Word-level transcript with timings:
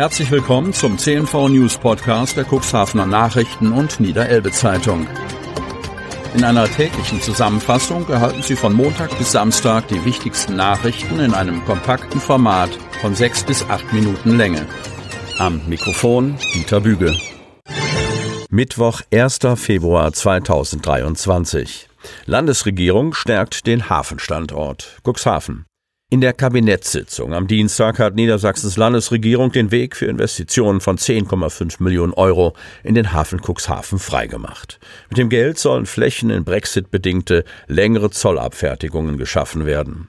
Herzlich 0.00 0.30
willkommen 0.30 0.72
zum 0.72 0.96
CNV 0.96 1.50
News 1.50 1.76
Podcast 1.76 2.34
der 2.34 2.46
Cuxhavener 2.50 3.04
Nachrichten 3.04 3.70
und 3.70 4.00
Niederelbe 4.00 4.50
Zeitung. 4.50 5.06
In 6.34 6.42
einer 6.42 6.64
täglichen 6.64 7.20
Zusammenfassung 7.20 8.08
erhalten 8.08 8.42
Sie 8.42 8.56
von 8.56 8.72
Montag 8.72 9.18
bis 9.18 9.32
Samstag 9.32 9.88
die 9.88 10.02
wichtigsten 10.06 10.56
Nachrichten 10.56 11.20
in 11.20 11.34
einem 11.34 11.62
kompakten 11.66 12.18
Format 12.18 12.70
von 13.02 13.14
sechs 13.14 13.44
bis 13.44 13.62
acht 13.68 13.92
Minuten 13.92 14.38
Länge. 14.38 14.64
Am 15.38 15.60
Mikrofon 15.68 16.38
Dieter 16.54 16.80
Büge. 16.80 17.14
Mittwoch, 18.48 19.02
1. 19.12 19.40
Februar 19.56 20.14
2023. 20.14 21.90
Landesregierung 22.24 23.12
stärkt 23.12 23.66
den 23.66 23.90
Hafenstandort 23.90 24.96
Cuxhaven. 25.04 25.66
In 26.12 26.20
der 26.20 26.32
Kabinettssitzung 26.32 27.34
am 27.34 27.46
Dienstag 27.46 28.00
hat 28.00 28.16
Niedersachsens 28.16 28.76
Landesregierung 28.76 29.52
den 29.52 29.70
Weg 29.70 29.94
für 29.94 30.06
Investitionen 30.06 30.80
von 30.80 30.98
10,5 30.98 31.80
Millionen 31.80 32.12
Euro 32.14 32.54
in 32.82 32.96
den 32.96 33.12
Hafen 33.12 33.40
Cuxhaven 33.40 34.00
freigemacht. 34.00 34.80
Mit 35.08 35.18
dem 35.18 35.28
Geld 35.28 35.56
sollen 35.56 35.86
Flächen 35.86 36.30
in 36.30 36.42
Brexit-bedingte 36.42 37.44
längere 37.68 38.10
Zollabfertigungen 38.10 39.18
geschaffen 39.18 39.66
werden. 39.66 40.08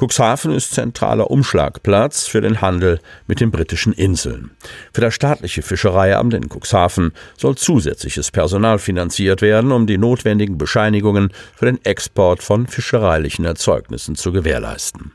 Cuxhaven 0.00 0.52
ist 0.52 0.74
zentraler 0.74 1.28
Umschlagplatz 1.28 2.28
für 2.28 2.40
den 2.40 2.60
Handel 2.60 3.00
mit 3.26 3.40
den 3.40 3.50
britischen 3.50 3.92
Inseln. 3.92 4.52
Für 4.92 5.00
das 5.00 5.12
staatliche 5.12 5.62
Fischereiamt 5.62 6.34
in 6.34 6.48
Cuxhaven 6.48 7.10
soll 7.36 7.56
zusätzliches 7.56 8.30
Personal 8.30 8.78
finanziert 8.78 9.42
werden, 9.42 9.72
um 9.72 9.88
die 9.88 9.98
notwendigen 9.98 10.56
Bescheinigungen 10.56 11.32
für 11.56 11.66
den 11.66 11.84
Export 11.84 12.44
von 12.44 12.68
fischereilichen 12.68 13.44
Erzeugnissen 13.44 14.14
zu 14.14 14.30
gewährleisten. 14.30 15.10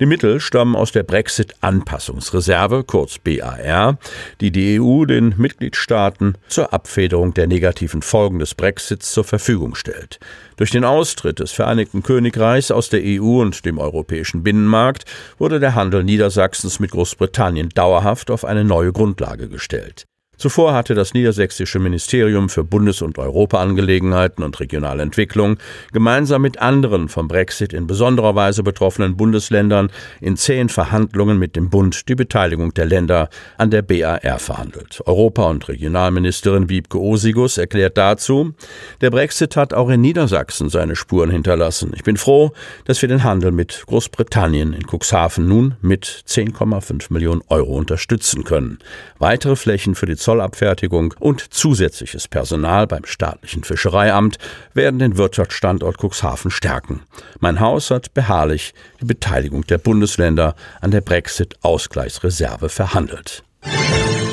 Die 0.00 0.06
Mittel 0.06 0.38
stammen 0.40 0.76
aus 0.76 0.92
der 0.92 1.04
Brexit-Anpassungsreserve, 1.04 2.84
kurz 2.84 3.18
BAR, 3.18 3.96
die 4.42 4.50
die 4.50 4.78
EU 4.78 5.06
den 5.06 5.32
Mitgliedstaaten 5.38 6.36
zur 6.48 6.74
Abfederung 6.74 7.32
der 7.32 7.46
negativen 7.46 8.02
Folgen 8.02 8.38
des 8.38 8.54
Brexits 8.54 9.12
zur 9.12 9.24
Verfügung 9.24 9.74
stellt. 9.76 10.20
Durch 10.58 10.70
den 10.70 10.84
Austritt 10.84 11.38
des 11.38 11.52
Vereinigten 11.52 12.02
Königreichs 12.02 12.70
aus 12.70 12.90
der 12.90 13.00
EU 13.02 13.40
und 13.40 13.64
dem 13.64 13.78
europäischen 13.78 14.25
Binnenmarkt 14.34 15.04
wurde 15.38 15.60
der 15.60 15.74
Handel 15.74 16.04
Niedersachsens 16.04 16.80
mit 16.80 16.90
Großbritannien 16.90 17.68
dauerhaft 17.70 18.30
auf 18.30 18.44
eine 18.44 18.64
neue 18.64 18.92
Grundlage 18.92 19.48
gestellt. 19.48 20.06
Zuvor 20.38 20.74
hatte 20.74 20.94
das 20.94 21.14
niedersächsische 21.14 21.78
Ministerium 21.78 22.50
für 22.50 22.62
Bundes- 22.62 23.00
und 23.00 23.18
Europaangelegenheiten 23.18 24.44
und 24.44 24.60
regionale 24.60 25.02
Entwicklung 25.02 25.56
gemeinsam 25.92 26.42
mit 26.42 26.60
anderen 26.60 27.08
vom 27.08 27.26
Brexit 27.26 27.72
in 27.72 27.86
besonderer 27.86 28.34
Weise 28.34 28.62
betroffenen 28.62 29.16
Bundesländern 29.16 29.90
in 30.20 30.36
zehn 30.36 30.68
Verhandlungen 30.68 31.38
mit 31.38 31.56
dem 31.56 31.70
Bund 31.70 32.08
die 32.08 32.14
Beteiligung 32.14 32.74
der 32.74 32.84
Länder 32.84 33.30
an 33.56 33.70
der 33.70 33.80
BAR 33.80 34.38
verhandelt. 34.38 35.00
Europa- 35.06 35.48
und 35.48 35.66
Regionalministerin 35.68 36.68
Wiebke 36.68 36.98
Osigus 37.00 37.56
erklärt 37.56 37.96
dazu, 37.96 38.52
der 39.00 39.10
Brexit 39.10 39.56
hat 39.56 39.72
auch 39.72 39.88
in 39.88 40.02
Niedersachsen 40.02 40.68
seine 40.68 40.96
Spuren 40.96 41.30
hinterlassen. 41.30 41.92
Ich 41.94 42.04
bin 42.04 42.18
froh, 42.18 42.52
dass 42.84 43.00
wir 43.00 43.08
den 43.08 43.24
Handel 43.24 43.52
mit 43.52 43.84
Großbritannien 43.86 44.74
in 44.74 44.82
Cuxhaven 44.86 45.48
nun 45.48 45.76
mit 45.80 46.04
10,5 46.04 47.10
Millionen 47.10 47.40
Euro 47.48 47.76
unterstützen 47.76 48.44
können. 48.44 48.78
Weitere 49.18 49.56
Flächen 49.56 49.94
für 49.94 50.04
die 50.04 50.16
Zollabfertigung 50.26 51.14
und 51.20 51.54
zusätzliches 51.54 52.26
Personal 52.26 52.88
beim 52.88 53.04
staatlichen 53.04 53.62
Fischereiamt 53.62 54.38
werden 54.74 54.98
den 54.98 55.16
Wirtschaftsstandort 55.16 55.98
Cuxhaven 56.02 56.50
stärken. 56.50 57.04
Mein 57.38 57.60
Haus 57.60 57.92
hat 57.92 58.12
beharrlich 58.12 58.74
die 59.00 59.04
Beteiligung 59.04 59.64
der 59.68 59.78
Bundesländer 59.78 60.56
an 60.80 60.90
der 60.90 61.00
Brexit-Ausgleichsreserve 61.00 62.68
verhandelt. 62.70 63.44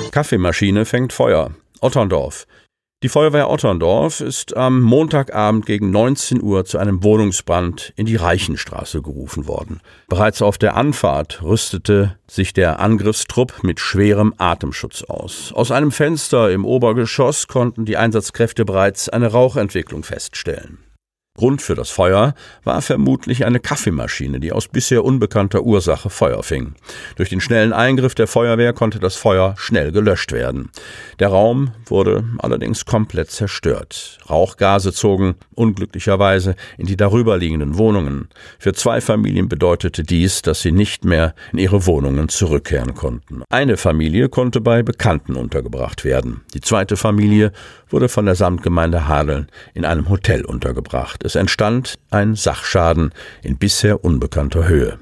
Kaffeemaschine 0.10 0.86
fängt 0.86 1.14
Feuer. 1.14 1.52
Otterndorf. 1.80 2.48
Die 3.04 3.10
Feuerwehr 3.10 3.50
Otterndorf 3.50 4.22
ist 4.22 4.56
am 4.56 4.82
Montagabend 4.82 5.66
gegen 5.66 5.92
19 5.92 6.42
Uhr 6.42 6.64
zu 6.64 6.78
einem 6.78 7.04
Wohnungsbrand 7.04 7.92
in 7.98 8.06
die 8.06 8.16
Reichenstraße 8.16 9.02
gerufen 9.02 9.46
worden. 9.46 9.82
Bereits 10.08 10.42
auf 10.42 10.58
der 10.58 10.78
Anfahrt 10.78 11.44
rüstete 11.44 12.18
sich 12.28 12.54
der 12.54 12.80
Angriffstrupp 12.80 13.62
mit 13.62 13.82
schwerem 13.82 14.34
Atemschutz 14.38 15.04
aus. 15.04 15.52
Aus 15.54 15.70
einem 15.70 15.92
Fenster 15.92 16.50
im 16.50 16.64
Obergeschoss 16.64 17.50
konnten 17.50 17.84
die 17.84 17.98
Einsatzkräfte 17.98 18.64
bereits 18.64 19.10
eine 19.10 19.28
Rauchentwicklung 19.28 20.06
feststellen. 20.06 20.78
Grund 21.36 21.64
für 21.64 21.74
das 21.74 21.90
Feuer 21.90 22.36
war 22.64 22.84
vermutlich 22.84 23.44
eine 23.44 23.60
Kaffeemaschine, 23.60 24.40
die 24.40 24.52
aus 24.52 24.68
bisher 24.68 25.04
unbekannter 25.04 25.64
Ursache 25.64 26.12
Feuer 26.12 26.44
fing. 26.44 26.76
Durch 27.16 27.30
den 27.30 27.42
schnellen 27.42 27.74
Eingriff 27.74 28.14
der 28.14 28.28
Feuerwehr 28.28 28.72
konnte 28.72 29.00
das 29.00 29.16
Feuer 29.16 29.56
schnell 29.58 29.92
gelöscht 29.92 30.32
werden. 30.32 30.70
Der 31.18 31.30
Raum 31.30 31.72
wurde 31.88 32.24
allerdings 32.38 32.86
komplett 32.86 33.32
zerstört. 33.32 34.20
Rauchgase 34.30 34.94
zogen 34.94 35.34
unglücklicherweise 35.56 36.56
in 36.78 36.86
die 36.86 36.98
darüberliegenden 36.98 37.80
Wohnungen. 37.80 38.30
Für 38.60 38.74
zwei 38.74 39.02
Familien 39.02 39.50
bedeutete 39.50 40.04
dies, 40.04 40.44
dass 40.44 40.62
sie 40.62 40.72
nicht 40.72 41.04
mehr 41.04 41.34
in 41.52 41.58
ihre 41.58 41.88
Wohnungen 41.88 42.30
zurückkehren 42.30 42.94
konnten. 42.94 43.42
Eine 43.50 43.78
Familie 43.78 44.30
konnte 44.30 44.62
bei 44.62 44.84
Bekannten 44.84 45.36
untergebracht 45.36 46.06
werden. 46.06 46.42
Die 46.54 46.62
zweite 46.62 46.96
Familie 46.96 47.54
wurde 47.90 48.08
von 48.08 48.26
der 48.26 48.36
Samtgemeinde 48.36 49.08
Hadeln 49.08 49.48
in 49.74 49.84
einem 49.84 50.10
Hotel 50.10 50.46
untergebracht. 50.46 51.23
Es 51.24 51.36
entstand 51.36 51.96
ein 52.12 52.36
Sachschaden 52.36 53.14
in 53.44 53.58
bisher 53.58 54.04
unbekannter 54.04 54.68
Höhe. 54.68 55.00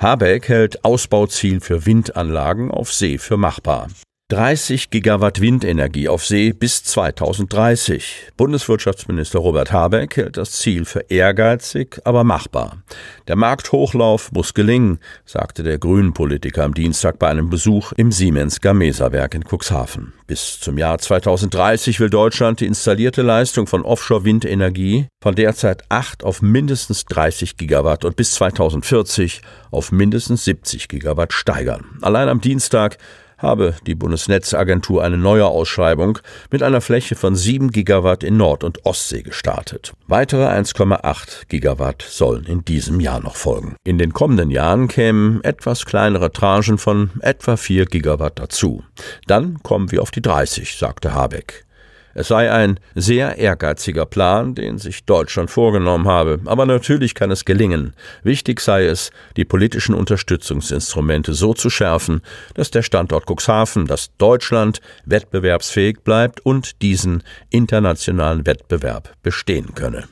Habeck 0.00 0.48
hält 0.48 0.82
Ausbauziel 0.82 1.60
für 1.60 1.84
Windanlagen 1.84 2.70
auf 2.70 2.92
See 2.92 3.18
für 3.18 3.36
machbar. 3.36 3.88
30 4.30 4.90
Gigawatt 4.90 5.40
Windenergie 5.40 6.06
auf 6.06 6.26
See 6.26 6.52
bis 6.52 6.84
2030. 6.84 8.32
Bundeswirtschaftsminister 8.36 9.38
Robert 9.38 9.72
Habeck 9.72 10.18
hält 10.18 10.36
das 10.36 10.50
Ziel 10.52 10.84
für 10.84 11.00
ehrgeizig, 11.08 11.98
aber 12.04 12.24
machbar. 12.24 12.82
Der 13.26 13.36
Markthochlauf 13.36 14.30
muss 14.32 14.52
gelingen, 14.52 14.98
sagte 15.24 15.62
der 15.62 15.78
Grünen-Politiker 15.78 16.64
am 16.64 16.74
Dienstag 16.74 17.18
bei 17.18 17.28
einem 17.28 17.48
Besuch 17.48 17.92
im 17.92 18.12
Siemens 18.12 18.60
Gamesa-Werk 18.60 19.34
in 19.34 19.44
Cuxhaven. 19.44 20.12
Bis 20.26 20.60
zum 20.60 20.76
Jahr 20.76 20.98
2030 20.98 21.98
will 21.98 22.10
Deutschland 22.10 22.60
die 22.60 22.66
installierte 22.66 23.22
Leistung 23.22 23.66
von 23.66 23.80
Offshore-Windenergie 23.80 25.06
von 25.22 25.36
derzeit 25.36 25.84
8 25.88 26.22
auf 26.22 26.42
mindestens 26.42 27.06
30 27.06 27.56
Gigawatt 27.56 28.04
und 28.04 28.14
bis 28.16 28.32
2040 28.32 29.40
auf 29.70 29.90
mindestens 29.90 30.44
70 30.44 30.88
Gigawatt 30.88 31.32
steigern. 31.32 31.98
Allein 32.02 32.28
am 32.28 32.42
Dienstag 32.42 32.98
habe 33.38 33.74
die 33.86 33.94
Bundesnetzagentur 33.94 35.02
eine 35.02 35.16
neue 35.16 35.46
Ausschreibung 35.46 36.18
mit 36.50 36.62
einer 36.62 36.80
Fläche 36.80 37.14
von 37.14 37.34
7 37.34 37.70
Gigawatt 37.70 38.22
in 38.22 38.36
Nord- 38.36 38.64
und 38.64 38.84
Ostsee 38.84 39.22
gestartet. 39.22 39.92
Weitere 40.06 40.46
1,8 40.46 41.48
Gigawatt 41.48 42.02
sollen 42.02 42.44
in 42.44 42.64
diesem 42.64 43.00
Jahr 43.00 43.20
noch 43.20 43.36
folgen. 43.36 43.76
In 43.84 43.98
den 43.98 44.12
kommenden 44.12 44.50
Jahren 44.50 44.88
kämen 44.88 45.42
etwas 45.44 45.86
kleinere 45.86 46.32
Tranchen 46.32 46.78
von 46.78 47.10
etwa 47.20 47.56
4 47.56 47.86
Gigawatt 47.86 48.38
dazu. 48.38 48.82
Dann 49.26 49.62
kommen 49.62 49.90
wir 49.92 50.02
auf 50.02 50.10
die 50.10 50.22
30, 50.22 50.76
sagte 50.76 51.14
Habeck. 51.14 51.67
Es 52.14 52.28
sei 52.28 52.50
ein 52.50 52.80
sehr 52.94 53.38
ehrgeiziger 53.38 54.06
Plan, 54.06 54.54
den 54.54 54.78
sich 54.78 55.04
Deutschland 55.04 55.50
vorgenommen 55.50 56.08
habe, 56.08 56.40
aber 56.46 56.66
natürlich 56.66 57.14
kann 57.14 57.30
es 57.30 57.44
gelingen. 57.44 57.94
Wichtig 58.22 58.60
sei 58.60 58.86
es, 58.86 59.10
die 59.36 59.44
politischen 59.44 59.94
Unterstützungsinstrumente 59.94 61.34
so 61.34 61.54
zu 61.54 61.70
schärfen, 61.70 62.22
dass 62.54 62.70
der 62.70 62.82
Standort 62.82 63.26
Cuxhaven, 63.30 63.86
dass 63.86 64.16
Deutschland 64.18 64.80
wettbewerbsfähig 65.04 66.00
bleibt 66.02 66.40
und 66.40 66.82
diesen 66.82 67.22
internationalen 67.50 68.46
Wettbewerb 68.46 69.12
bestehen 69.22 69.74
könne. 69.74 70.04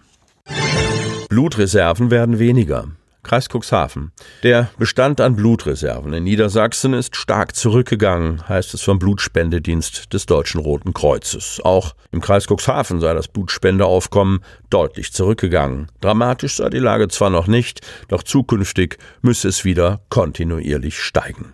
Blutreserven 1.29 2.11
werden 2.11 2.39
weniger. 2.39 2.89
Kreis 3.27 3.49
Cuxhaven. 3.49 4.13
Der 4.45 4.71
Bestand 4.79 5.21
an 5.21 5.35
Blutreserven 5.35 6.13
in 6.13 6.23
Niedersachsen 6.23 6.95
ist 6.95 7.17
stark 7.17 7.57
zurückgegangen, 7.57 8.49
heißt 8.49 8.73
es 8.73 8.83
vom 8.83 9.01
Blutspendedienst 9.01 10.13
des 10.13 10.27
Deutschen 10.27 10.61
Roten 10.61 10.95
Kreuzes. 10.95 11.61
Auch 11.65 11.97
im 12.13 12.21
Kreis 12.21 12.47
Cuxhaven 12.47 13.01
sei 13.01 13.15
das 13.15 13.27
Blutspendeaufkommen 13.27 14.45
deutlich 14.71 15.13
zurückgegangen. 15.13 15.91
Dramatisch 16.01 16.57
sei 16.59 16.71
die 16.71 16.79
Lage 16.79 17.09
zwar 17.09 17.31
noch 17.31 17.49
nicht, 17.49 17.81
doch 18.07 18.23
zukünftig 18.23 18.97
müsse 19.23 19.49
es 19.49 19.65
wieder 19.65 20.03
kontinuierlich 20.09 21.01
steigen. 21.01 21.53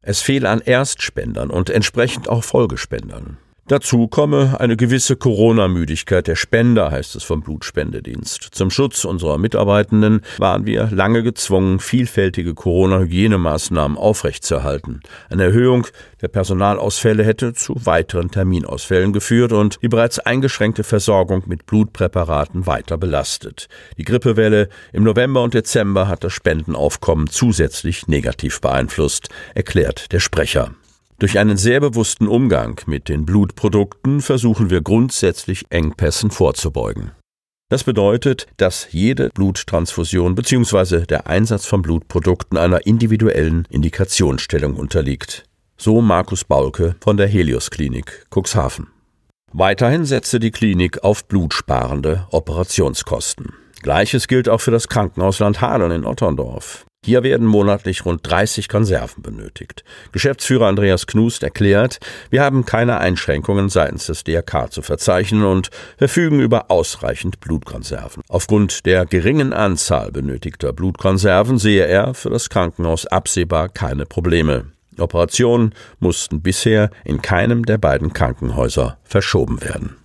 Es 0.00 0.22
fehle 0.22 0.48
an 0.48 0.62
Erstspendern 0.62 1.50
und 1.50 1.68
entsprechend 1.68 2.30
auch 2.30 2.44
Folgespendern. 2.44 3.36
Dazu 3.70 4.08
komme 4.08 4.56
eine 4.58 4.76
gewisse 4.76 5.14
Corona-Müdigkeit 5.14 6.26
der 6.26 6.34
Spender, 6.34 6.90
heißt 6.90 7.14
es 7.14 7.22
vom 7.22 7.40
Blutspendedienst. 7.40 8.48
Zum 8.50 8.68
Schutz 8.68 9.04
unserer 9.04 9.38
Mitarbeitenden 9.38 10.22
waren 10.38 10.66
wir 10.66 10.88
lange 10.90 11.22
gezwungen, 11.22 11.78
vielfältige 11.78 12.54
Corona-Hygienemaßnahmen 12.54 13.96
aufrechtzuerhalten. 13.96 15.02
Eine 15.28 15.44
Erhöhung 15.44 15.86
der 16.20 16.26
Personalausfälle 16.26 17.22
hätte 17.22 17.52
zu 17.52 17.76
weiteren 17.86 18.32
Terminausfällen 18.32 19.12
geführt 19.12 19.52
und 19.52 19.78
die 19.82 19.88
bereits 19.88 20.18
eingeschränkte 20.18 20.82
Versorgung 20.82 21.44
mit 21.46 21.66
Blutpräparaten 21.66 22.66
weiter 22.66 22.98
belastet. 22.98 23.68
Die 23.98 24.04
Grippewelle 24.04 24.68
im 24.92 25.04
November 25.04 25.44
und 25.44 25.54
Dezember 25.54 26.08
hat 26.08 26.24
das 26.24 26.32
Spendenaufkommen 26.32 27.28
zusätzlich 27.28 28.08
negativ 28.08 28.60
beeinflusst, 28.60 29.28
erklärt 29.54 30.10
der 30.10 30.18
Sprecher. 30.18 30.72
Durch 31.20 31.38
einen 31.38 31.58
sehr 31.58 31.80
bewussten 31.80 32.26
Umgang 32.26 32.80
mit 32.86 33.10
den 33.10 33.26
Blutprodukten 33.26 34.22
versuchen 34.22 34.70
wir 34.70 34.80
grundsätzlich 34.80 35.66
Engpässen 35.68 36.30
vorzubeugen. 36.30 37.10
Das 37.68 37.84
bedeutet, 37.84 38.46
dass 38.56 38.88
jede 38.90 39.28
Bluttransfusion 39.28 40.34
bzw. 40.34 41.04
der 41.04 41.26
Einsatz 41.26 41.66
von 41.66 41.82
Blutprodukten 41.82 42.56
einer 42.56 42.86
individuellen 42.86 43.68
Indikationsstellung 43.68 44.76
unterliegt. 44.76 45.44
So 45.76 46.00
Markus 46.00 46.44
Baulke 46.44 46.96
von 47.00 47.18
der 47.18 47.28
Helios 47.28 47.70
Klinik 47.70 48.24
Cuxhaven. 48.34 48.86
Weiterhin 49.52 50.06
setzte 50.06 50.40
die 50.40 50.50
Klinik 50.50 51.04
auf 51.04 51.28
blutsparende 51.28 52.28
Operationskosten. 52.30 53.52
Gleiches 53.82 54.26
gilt 54.26 54.48
auch 54.48 54.62
für 54.62 54.70
das 54.70 54.88
Krankenhausland 54.88 55.60
Hadern 55.60 55.90
in 55.90 56.06
Otterndorf. 56.06 56.86
Hier 57.02 57.22
werden 57.22 57.46
monatlich 57.46 58.04
rund 58.04 58.20
30 58.22 58.68
Konserven 58.68 59.22
benötigt. 59.22 59.84
Geschäftsführer 60.12 60.66
Andreas 60.66 61.06
Knust 61.06 61.42
erklärt, 61.42 61.98
wir 62.28 62.42
haben 62.42 62.66
keine 62.66 62.98
Einschränkungen 62.98 63.70
seitens 63.70 64.06
des 64.06 64.22
DRK 64.22 64.70
zu 64.70 64.82
verzeichnen 64.82 65.44
und 65.44 65.70
verfügen 65.96 66.40
über 66.40 66.70
ausreichend 66.70 67.40
Blutkonserven. 67.40 68.22
Aufgrund 68.28 68.84
der 68.84 69.06
geringen 69.06 69.54
Anzahl 69.54 70.12
benötigter 70.12 70.74
Blutkonserven 70.74 71.56
sehe 71.56 71.86
er 71.86 72.12
für 72.12 72.28
das 72.28 72.50
Krankenhaus 72.50 73.06
absehbar 73.06 73.70
keine 73.70 74.04
Probleme. 74.04 74.66
Operationen 74.98 75.74
mussten 76.00 76.42
bisher 76.42 76.90
in 77.06 77.22
keinem 77.22 77.64
der 77.64 77.78
beiden 77.78 78.12
Krankenhäuser 78.12 78.98
verschoben 79.04 79.62
werden. 79.62 79.96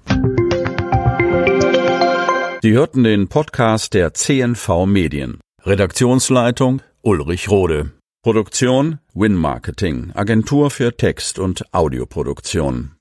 Sie 2.62 2.72
hörten 2.72 3.04
den 3.04 3.28
Podcast 3.28 3.94
der 3.94 4.14
CNV 4.14 4.86
Medien. 4.86 5.40
Redaktionsleitung 5.68 6.84
Ulrich 7.02 7.50
Rode. 7.50 7.90
Produktion 8.22 9.00
Win 9.16 9.34
Marketing, 9.34 10.12
Agentur 10.14 10.70
für 10.70 10.96
Text- 10.96 11.40
und 11.40 11.74
Audioproduktion. 11.74 12.92